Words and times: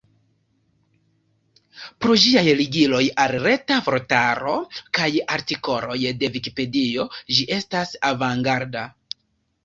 Pro 2.05 2.13
ĝiaj 2.21 2.41
ligiloj 2.61 3.01
al 3.25 3.33
Reta 3.43 3.77
Vortaro 3.89 4.53
kaj 4.99 5.09
artikoloj 5.35 5.97
de 6.23 6.31
Vikipedio 6.37 7.05
ĝi 7.37 7.45
estas 7.59 7.93
avangarda. 8.11 8.87